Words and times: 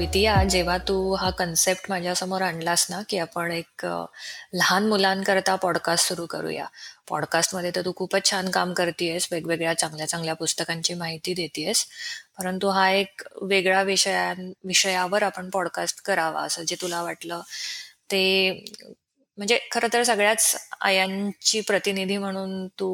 विदिया 0.00 0.34
जेव्हा 0.44 0.76
तू 0.78 0.94
हा 1.14 1.30
कन्सेप्ट 1.30 1.86
माझ्यासमोर 1.88 2.42
आणलास 2.42 2.86
ना 2.90 3.00
की 3.08 3.18
आपण 3.18 3.50
एक 3.52 3.86
लहान 4.54 4.86
मुलांकरता 4.88 5.56
पॉडकास्ट 5.56 6.08
सुरू 6.08 6.26
करूया. 6.26 6.66
पॉडकास्टमध्ये 7.08 7.70
तर 7.76 7.84
तू 7.84 7.92
खूपच 7.96 8.30
छान 8.30 8.48
काम 8.50 8.72
करतेयस 8.72 9.28
वेगवेगळ्या 9.32 9.74
चांगल्या 9.74 10.08
चांगल्या 10.08 10.34
पुस्तकांची 10.34 10.94
माहिती 10.94 11.34
देतेयस. 11.34 11.84
परंतु 12.38 12.68
हा 12.68 12.90
एक 12.90 13.22
वेगळा 13.42 13.82
विषया 13.82 14.32
विषयावर 14.64 15.22
आपण 15.22 15.50
पॉडकास्ट 15.50 16.02
करावा 16.04 16.42
असं 16.42 16.62
जे 16.62 16.76
तुला 16.80 17.02
वाटलं. 17.02 17.40
ते 18.10 18.64
म्हणजे 19.38 19.58
खरं 19.72 19.88
तर 19.92 20.02
सगळ्याच 20.02 20.56
आयांची 20.80 21.60
प्रतिनिधी 21.60 22.16
म्हणून 22.16 22.66
तू 22.68 22.88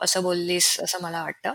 असं 0.00 0.22
बोललीस 0.22 0.76
असं 0.80 0.98
मला 1.02 1.22
वाटतं. 1.22 1.52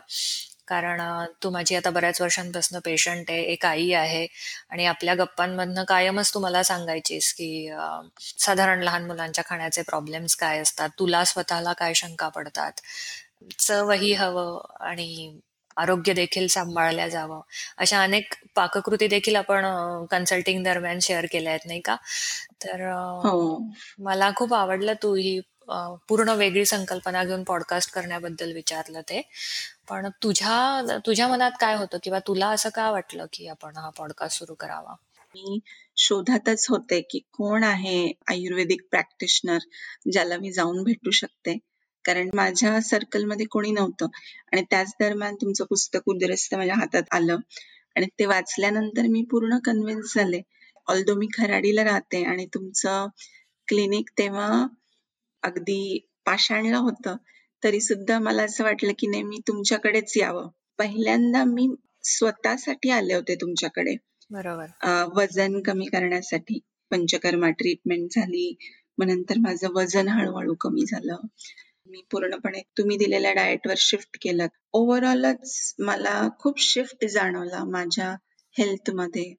कारण 0.67 1.01
तू 1.43 1.49
माझी 1.49 1.75
आता 1.75 1.89
बऱ्याच 1.89 2.21
वर्षांपासून 2.21 2.79
पेशंट 2.85 3.31
आहे 3.31 3.41
एक 3.43 3.65
आई 3.65 3.91
आहे 3.91 4.25
आणि 4.69 4.85
आपल्या 4.85 5.15
गप्पांमधनं 5.15 5.83
कायमच 5.83 6.33
तू 6.33 6.39
मला 6.39 6.63
सांगायचीस 6.63 7.33
की 7.33 7.69
साधारण 8.39 8.83
लहान 8.83 9.05
मुलांच्या 9.05 9.43
खाण्याचे 9.47 9.81
प्रॉब्लेम्स 9.81 10.35
काय 10.35 10.59
असतात? 10.59 10.89
तुला 10.99 11.23
स्वतःला 11.23 11.73
काय 11.73 11.93
शंका 11.93 12.29
पडतात? 12.29 12.71
चवही 13.59 14.13
हवं 14.13 14.61
आणि 14.79 15.39
आरोग्य 15.77 16.13
देखील 16.13 16.47
सांभाळल्या 16.47 17.07
जावं. 17.07 17.41
अशा 17.77 18.01
अनेक 18.03 18.33
पाककृती 18.55 19.07
देखील 19.07 19.35
आपण 19.35 19.65
कन्सल्टिंग 20.11 20.63
दरम्यान 20.63 20.99
शेअर 20.99 21.25
केल्या 21.31 21.51
आहेत 21.53 21.65
नाही 21.67 21.79
का? 21.79 21.95
तर 22.63 22.81
हो. 23.25 23.59
मला 23.99 24.31
खूप 24.35 24.53
आवडलं 24.53 24.93
तू 25.03 25.15
ही 25.15 25.39
पूर्ण 26.09 26.29
वेगळी 26.29 26.65
संकल्पना 26.65 27.23
घेऊन 27.23 27.43
पॉडकास्ट 27.43 27.91
करण्याबद्दल 27.91 28.51
विचारलं 28.53 29.01
ते. 29.01 29.21
पण 29.89 30.09
तुझ्या 30.23 30.97
तुझ्या 31.05 31.27
मनात 31.27 31.51
काय 31.59 31.75
होतं 31.75 31.97
किंवा 32.03 32.19
तुला 32.19 32.47
असं 32.47 32.69
का 32.69 32.91
वाटलं 32.91 33.25
की 33.33 33.47
आपण 33.47 33.77
हा 33.77 33.89
पॉडकास्ट 33.89 34.39
सुरू 34.39 34.53
करावा? 34.53 34.93
मी 35.35 35.59
शोधातच 35.97 36.65
होते 36.69 37.01
की 37.01 37.19
कोण 37.19 37.63
आहे 37.63 38.11
आयुर्वेदिक 38.27 38.81
प्रॅक्टिशनर 38.91 39.57
ज्याला 40.11 40.37
मी 40.37 40.51
जाऊन 40.51 40.83
भेटू 40.83 41.11
शकते. 41.11 41.57
कारण 42.05 42.29
माझ्या 42.33 42.81
सर्कलमध्ये 42.81 43.45
कोणी 43.45 43.71
नव्हतं. 43.71 44.07
आणि 44.53 44.61
त्याच 44.61 44.93
दरम्यान 44.99 45.35
तुमचं 45.35 45.65
पुस्तक 45.65 45.99
उद्रस्त 46.05 46.55
माझ्या 46.55 46.75
हातात 46.75 47.03
आलं. 47.11 47.37
आणि 47.95 48.05
ते 48.19 48.25
वाचल्यानंतर 48.25 49.01
मी 49.01 49.23
पूर्ण 49.23 49.57
कन्व्हिन्स 49.57 50.15
झाले. 50.15 50.41
ऑल्दो 50.87 51.15
मी 51.15 51.27
खराडीला 51.37 51.83
राहते 51.83 52.23
आणि 52.23 52.45
तुमचं 52.45 53.07
क्लिनिक 53.67 54.09
तेव्हा 54.17 54.67
अगदी 55.43 56.07
पाषाणला 56.25 56.77
होतं. 56.77 57.15
तरी 57.65 57.81
सुद्धा 57.81 58.19
मला 58.19 58.43
असं 58.43 58.63
वाटलं 58.63 58.91
की 58.99 59.07
नाही 59.07 59.23
मी 59.23 59.39
तुमच्याकडेच 59.47 60.13
यावं. 60.17 60.47
पहिल्यांदा 60.77 61.43
मी 61.43 61.67
स्वतःसाठी 62.03 62.89
आले 62.89 63.13
होते 63.13 63.35
तुमच्याकडे. 63.35 63.95
बरोबर. 64.31 64.65
वजन 65.15 65.61
कमी 65.61 65.85
करण्यासाठी. 65.85 66.59
पंचकर्मा 66.91 67.49
ट्रीटमेंट 67.49 68.07
झाली. 68.11 68.55
मग 68.97 69.05
नंतर 69.05 69.37
माझं 69.37 69.67
वजन 69.73 70.07
हळूहळू 70.07 70.55
कमी 70.55 70.85
झालं. 70.85 71.15
मी 71.85 72.01
पूर्णपणे 72.11 72.61
तुम्ही 72.77 72.97
दिलेल्या 72.97 73.33
डाएटवर 73.33 73.73
शिफ्ट 73.77 74.17
केलं. 74.21 74.47
ओव्हरऑलच 74.73 75.75
मला 75.79 76.29
खूप 76.39 76.59
शिफ्ट 76.59 77.05
जाणवला 77.05 77.63
माझ्या 77.63 78.15
हेल्थमध्ये 78.57 79.33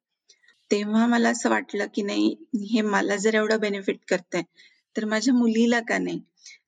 तेव्हा 0.70 1.06
मला 1.06 1.28
असं 1.28 1.50
वाटलं 1.50 1.86
की 1.94 2.02
नाही 2.02 2.36
हे 2.72 2.80
मला 2.80 3.16
जर 3.16 3.34
एवढं 3.34 3.60
बेनिफिट 3.60 3.98
करतंय 4.08 4.42
तर 4.96 5.04
माझ्या 5.04 5.34
मुलीला 5.34 5.80
का 5.80 5.98
नाही? 5.98 6.20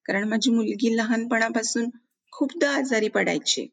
कारण 0.09 0.29
माझी 0.29 0.51
मुलगी 0.51 0.97
लहानपणापासून 0.97 1.89
खूपदा 2.33 2.71
आजारी 2.71 3.09
पडायची. 3.09 3.67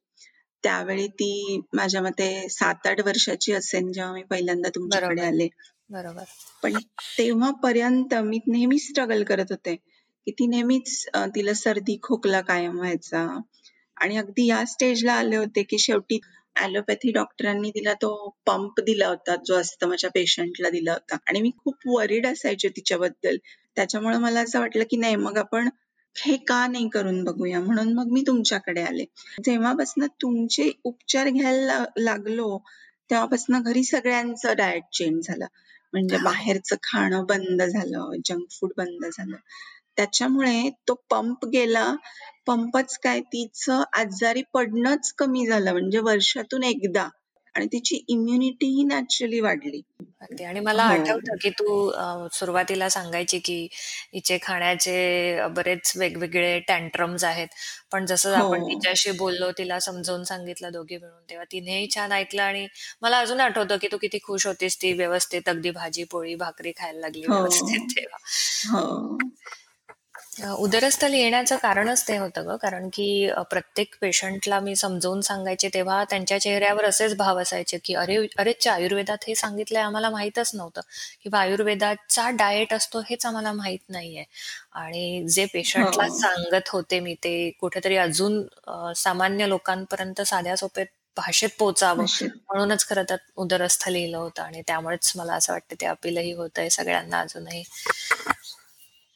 त्यावेळी 0.63 1.07
ती 1.07 1.59
माझ्या 1.73 2.01
मते 2.01 2.47
सात 2.49 2.87
आठ 2.87 3.01
वर्षाची 3.05 3.53
असेल 3.53 3.91
जेव्हा 3.91 4.13
मी 4.13 4.23
पहिल्यांदा 4.23 4.69
तुमच्याकडे 4.69 5.21
आले. 5.21 5.47
बरोबर. 5.89 6.23
पण 6.63 6.77
तेव्हापर्यंत 7.17 8.13
मी 8.23 8.39
नेहमी 8.47 8.79
स्ट्रगल 8.79 9.23
करत 9.23 9.45
होते 9.49 9.75
की 9.75 10.31
ती 10.31 10.47
नेहमीच 10.47 11.05
तिला 11.35 11.53
सर्दी 11.53 11.97
खोकला 12.03 12.41
कायम 12.41 12.77
व्हायचा. 12.77 13.27
आणि 13.97 14.17
अगदी 14.17 14.45
या 14.47 14.63
स्टेजला 14.65 15.13
आले 15.13 15.35
होते 15.35 15.63
की 15.63 15.77
शेवटी 15.79 16.19
ऍलोपॅथी 16.55 17.11
डॉक्टरांनी 17.11 17.69
तिला 17.69 17.93
तो 17.93 18.09
पंप 18.47 18.79
दिला 18.79 19.07
होता 19.07 19.35
जो 19.45 19.55
असतं 19.55 19.87
माझ्या 19.87 20.09
पेशंटला 20.09 20.69
दिला 20.69 20.93
होता. 20.93 21.17
आणि 21.27 21.41
मी 21.41 21.51
खूप 21.57 21.87
वरीड 21.87 22.27
असायचे 22.27 22.69
तिच्याबद्दल. 22.69 23.37
त्याच्यामुळे 23.75 24.17
मला 24.17 24.41
असं 24.41 24.59
वाटलं 24.59 24.83
की 24.89 24.97
नाही 24.97 25.15
मग 25.15 25.37
आपण 25.37 25.69
हे 26.17 26.37
का 26.37 26.67
नाही 26.67 26.89
करून 26.89 27.23
बघूया? 27.23 27.59
म्हणून 27.59 27.93
मग 27.93 28.07
मी 28.07 28.21
तुमच्याकडे 28.27 28.81
आले. 28.81 29.03
जेव्हापासून 29.45 30.05
तुमचे 30.21 30.71
उपचार 30.83 31.29
घ्यायला 31.29 31.85
लागलो 31.97 32.57
तेव्हापासून 33.09 33.61
घरी 33.61 33.83
सगळ्यांचं 33.83 34.53
डाएट 34.57 34.83
चेंज 34.93 35.27
झालं. 35.27 35.45
म्हणजे 35.93 36.17
बाहेरचं 36.17 36.75
खाणं 36.83 37.25
बंद 37.25 37.63
झालं 37.63 38.09
जंक 38.25 38.51
फूड 38.51 38.71
बंद 38.77 39.05
झालं. 39.05 39.35
त्याच्यामुळे 39.97 40.69
तो 40.87 40.93
पंप 41.09 41.45
गेला. 41.45 41.95
पंपच 42.45 42.97
काय? 42.97 43.21
तिचं 43.21 43.83
आजारी 43.93 44.41
पडणंच 44.53 45.13
कमी 45.13 45.45
झालं. 45.47 45.71
म्हणजे 45.71 45.99
वर्षातून 45.99 46.63
एकदा. 46.63 47.07
आणि 47.55 47.65
तिची 47.65 48.03
इम्युनिटीही 48.07 48.83
नॅचरली 48.83 49.39
वाढली. 49.39 49.81
अगदी 50.21 50.43
आणि 50.43 50.59
मला 50.59 50.83
हो. 50.85 50.93
आठवतं 50.93 51.35
की 51.41 51.49
तू 51.51 51.91
सुरुवातीला 52.33 52.87
सांगायची 52.89 53.39
की 53.39 53.57
हिचे 54.13 54.37
खाण्याचे 54.41 55.47
बरेच 55.55 55.91
वेगवेगळे 55.95 56.59
टँट्रम्स 56.67 57.23
आहेत 57.23 57.47
पण 57.91 58.05
जसं 58.05 58.33
आपण 58.35 58.61
हो. 58.61 58.67
तिच्याशी 58.69 59.11
बोललो 59.13 59.51
तिला 59.57 59.79
समजावून 59.79 60.23
सांगितलं 60.23 60.71
दोघे 60.71 60.97
मिळून 60.97 61.21
तेव्हा 61.29 61.45
तिनेही 61.51 61.87
छान 61.95 62.11
ऐकलं 62.11 62.41
आणि 62.41 62.67
मला 63.01 63.19
अजून 63.19 63.39
आठवतं 63.41 63.77
की 63.77 63.87
तू 63.91 63.97
किती 63.97 64.19
खुश 64.23 64.47
होतीस 64.47 64.77
ती 64.81 64.93
व्यवस्थित 64.93 65.49
अगदी 65.49 65.71
भाजी 65.71 66.03
पोळी 66.11 66.35
भाकरी 66.37 66.71
खायला 66.77 66.99
लागली 66.99 67.25
हो. 67.27 67.33
व्यवस्थित 67.33 67.87
तेव्हा 67.91 69.23
उदरस्थल 70.35 71.13
येण्याचं 71.13 71.55
कारणच 71.57 72.03
ते 72.07 72.17
होतं 72.17 72.45
ग. 72.47 72.55
कारण 72.61 72.87
की 72.93 73.05
प्रत्येक 73.51 73.95
पेशंटला 74.01 74.59
मी 74.59 74.75
समजावून 74.75 75.21
सांगायचे 75.21 75.69
तेव्हा 75.73 76.03
त्यांच्या 76.09 76.39
चेहऱ्यावर 76.41 76.85
असेच 76.85 77.15
भाव 77.17 77.39
असायचे 77.41 77.77
की 77.83 77.93
अरे 77.95 78.17
अरेच्या 78.37 78.73
आयुर्वेदात 78.73 79.23
हे 79.27 79.35
सांगितलंय 79.35 79.81
आम्हाला 79.81 80.09
माहीतच 80.09 80.51
नव्हतं. 80.53 80.81
किंवा 81.23 81.39
आयुर्वेदाचा 81.39 82.29
डाएट 82.33 82.73
असतो 82.73 82.99
हेच 83.09 83.25
आम्हाला 83.25 83.51
माहीत 83.53 83.79
नाहीये. 83.89 84.23
आणि 84.73 85.25
जे 85.29 85.45
पेशंटला 85.53 86.03
हो. 86.05 86.17
सांगत 86.19 86.69
होते 86.69 86.99
मी 86.99 87.13
ते 87.23 87.49
कुठेतरी 87.61 87.97
अजून 87.97 88.41
सामान्य 88.95 89.47
लोकांपर्यंत 89.47 90.21
साध्या 90.23 90.55
सोप्या 90.55 90.83
भाषेत 91.17 91.49
पोचावं. 91.59 92.05
म्हणूनच 92.23 92.85
खरं 92.89 93.03
तर 93.09 93.15
उदरस्थ 93.37 93.87
लिहिलं 93.89 94.17
होतं. 94.17 94.41
आणि 94.43 94.61
त्यामुळेच 94.67 95.11
मला 95.15 95.33
असं 95.33 95.53
वाटतं 95.53 95.75
ते 95.81 95.85
अपीलही 95.85 96.31
होत 96.33 96.59
आहे 96.59 96.69
सगळ्यांना 96.69 97.19
अजूनही. 97.19 97.63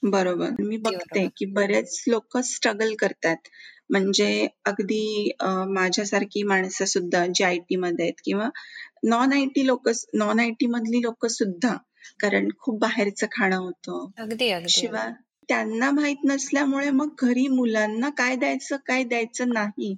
बरोबर. 0.03 0.51
मी 0.59 0.77
बघते 0.77 1.27
की 1.37 1.45
बरेच 1.45 2.03
लोक 2.07 2.37
स्ट्रगल 2.37 2.93
करतात. 2.95 3.37
म्हणजे 3.89 4.47
अगदी 4.65 5.31
माझ्यासारखी 5.69 6.43
माणसं 6.43 6.85
सुद्धा 6.85 7.25
जी 7.25 7.43
आय-टी 7.43 7.75
मध्ये 7.75 8.05
आहेत 8.05 8.21
किंवा 8.25 8.49
नॉन 9.03 9.33
आय-टी 9.33 9.65
लोक 9.67 9.89
नॉन 10.13 10.39
आय-टी 10.39 10.67
मधली 10.67 11.01
लोक 11.01 11.25
सुद्धा 11.25 11.75
कारण 12.19 12.49
खूप 12.59 12.79
बाहेरचं 12.81 13.27
खाणं 13.31 13.57
होतं. 13.57 14.05
अगदी, 14.17 14.49
अगदी. 14.49 14.69
शिवाय 14.69 15.11
त्यांना 15.49 15.89
माहीत 15.91 16.25
नसल्यामुळे 16.25 16.89
मग 16.89 17.09
घरी 17.21 17.47
मुलांना 17.47 18.09
काय 18.09 18.35
द्यायचं, 18.35 18.77
काय 18.85 19.03
द्यायचं 19.03 19.49
नाही 19.49 19.95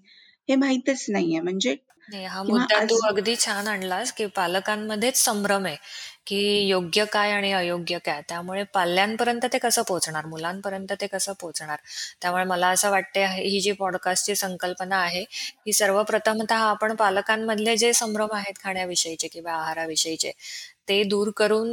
हे 0.49 0.55
माहितच 0.55 1.05
नाहीये. 1.09 1.39
म्हणजे 1.39 1.75
हा 2.07 2.41
मुद्दा 2.45 2.79
तू 2.83 2.95
अगदी 3.07 3.35
छान 3.37 3.67
आणलास 3.67 4.11
की 4.13 4.25
पालकांमध्येच 4.35 5.17
संभ्रम 5.17 5.65
आहे 5.65 5.75
की 6.27 6.39
योग्य 6.67 7.05
काय 7.07 7.31
आणि 7.31 7.51
अयोग्य 7.53 7.97
काय. 7.99 8.21
त्यामुळे 8.29 8.63
पाल्यांपर्यंत 8.73 9.45
ते 9.53 9.57
कसं 9.59 9.81
पोहोचणार 9.83 10.25
मुलांपर्यंत 10.27 10.91
ते 11.01 11.07
कसं 11.07 11.33
पोहोचणार? 11.39 11.77
त्यामुळे 12.21 12.43
मला 12.45 12.67
असं 12.69 12.91
वाटते 12.91 13.25
ही 13.27 13.59
जी 13.61 13.71
पॉडकास्टची 13.73 14.35
संकल्पना 14.35 14.97
आहे 14.99 15.21
ही 15.65 15.73
सर्वप्रथमतः 15.73 16.55
आपण 16.61 16.95
पालकांमधले 16.95 17.75
जे 17.77 17.93
संभ्रम 17.93 18.33
आहेत 18.33 18.61
खाण्याविषयीचे 18.63 19.27
किंवा 19.29 19.53
आहाराविषयीचे 19.53 20.31
ते 20.87 21.03
दूर 21.05 21.31
करून 21.37 21.69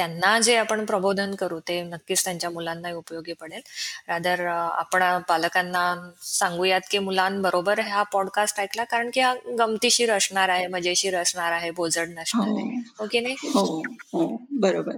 त्यांना 0.00 0.38
जे 0.40 0.56
आपण 0.56 0.84
प्रबोधन 0.84 1.34
करू 1.34 1.60
ते 1.60 1.82
नक्कीच 1.82 2.24
त्यांच्या 2.24 2.50
मुलांना 2.50 2.92
उपयोगी 2.92 3.32
पडेल. 3.32 3.60
रादर 4.08 4.46
आपण 4.46 5.02
पालकांना 5.28 6.10
सांगूयात 6.22 6.80
की 6.90 6.98
मुलांबरोबर 6.98 7.80
हा 7.80 8.02
पॉडकास्ट 8.02 8.60
ऐकला 8.60 8.84
कारण 8.84 9.10
की 9.14 9.20
हा 9.20 9.34
गमतीशीर 9.58 10.12
असणार 10.12 10.48
आहे 10.48 10.66
मजेशीर 10.66 11.16
असणार 11.16 11.52
आहे 11.52 11.70
बोजड 11.70 12.08
नसणार 12.08 12.48
आहे. 12.48 12.80
ओके 13.00 13.18
हो 13.18 13.22
नाही? 13.22 13.34
हो 13.54 13.82
हो. 14.12 14.36
बरोबर. 14.50 14.96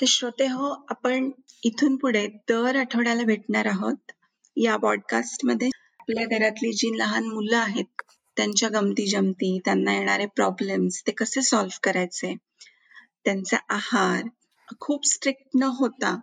तर 0.00 0.06
श्रोते 0.08 0.46
हो 0.46 0.84
आपण 0.88 1.30
इथून 1.64 1.96
पुढे 1.96 2.26
दर 2.26 2.76
आठवड्याला 2.76 3.22
भेटणार 3.22 3.66
आहोत 3.66 4.12
या 4.56 4.76
पॉडकास्टमध्ये. 4.76 5.68
आपल्या 6.00 6.38
घरातली 6.38 6.72
जी 6.72 6.98
लहान 6.98 7.24
मुलं 7.24 7.56
आहेत 7.56 8.02
त्यांच्या 8.36 8.68
गमती 8.68 9.06
जमती 9.06 9.58
त्यांना 9.64 9.94
येणारे 9.94 10.26
प्रॉब्लेम्स 10.26 11.02
ते 11.06 11.12
कसे 11.12 11.42
सॉल्व्ह 11.42 11.78
करायचे? 11.82 12.34
त्यांचा 13.26 13.56
आहार 13.68 14.22
खूप 14.80 15.06
स्ट्रिक्ट 15.06 15.56
न 15.56 15.68
होता 15.78 16.16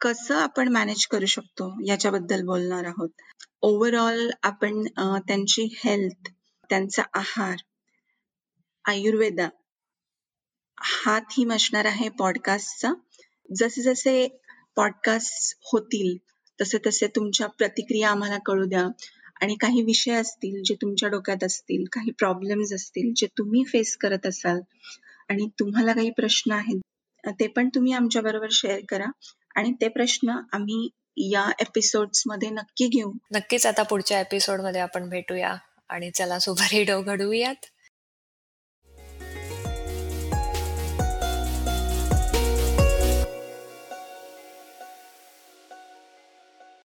कसं 0.00 0.34
आपण 0.36 0.68
मॅनेज 0.68 1.06
करू 1.06 1.26
शकतो 1.26 1.72
याच्याबद्दल 1.86 2.42
बोलणार 2.44 2.84
आहोत. 2.84 3.08
ओव्हरऑल 3.62 4.30
आपण 4.42 4.82
त्यांची 5.26 5.68
हेल्थ 5.84 6.30
त्यांचा 6.70 7.02
आहार 7.14 7.56
आयुर्वेदा 8.84 9.48
हा 10.78 11.18
थीम 11.30 11.52
असणार 11.52 11.84
आहे 11.84 12.08
पॉडकास्टचा 12.08 12.92
जसे 13.50 13.82
जसे 13.82 14.26
पॉडकास्ट 14.76 15.56
होतील 15.72 16.16
तसे 16.58 16.78
तसे 16.86 17.06
तुमच्या 17.06 17.46
प्रतिक्रिया 17.48 18.10
आम्हाला 18.10 18.38
कळू 18.46 18.64
द्या. 18.64 18.86
आणि 19.42 19.54
काही 19.54 19.82
विषय 19.82 20.12
असतील 20.12 20.62
जे 20.64 20.74
तुमच्या 20.74 21.08
डोक्यात 21.08 21.44
असतील 21.44 21.84
काही 21.92 22.10
प्रॉब्लेम्स 22.10 22.72
असतील 22.72 23.12
जे 23.16 23.26
तुम्ही 23.38 23.62
फेस 23.64 23.96
करत 23.96 24.26
असाल 24.26 24.60
आणि 25.32 25.48
तुम्हाला 25.58 25.92
काही 25.92 26.10
प्रश्न 26.10 26.52
आहेत 26.52 26.80
ते 27.26 27.46
पण 27.46 27.68
तुम्ही 27.68 27.92
आमच्या 27.92 28.22
बरोबर 28.22 28.46
शेअर 28.50 28.80
करा. 28.88 29.06
आणि 29.56 29.72
ते 29.72 29.88
प्रश्न 29.88 30.28
आम्ही 30.52 30.88
या 31.16 31.50
एपिसोड्समध्ये 31.60 32.50
नक्की 32.50 32.88
घेऊ. 32.88 33.12
नक्कीच 33.34 33.66
आता 33.66 33.82
पुढच्या 33.82 34.20
एपिसोडमध्ये 34.20 34.80
आपण 34.80 35.08
भेटूया. 35.08 35.54
आणि 35.88 36.10
चला 36.10 36.38
सुपर 36.38 36.68
हिट 36.72 36.90
घडवूयात 36.90 37.66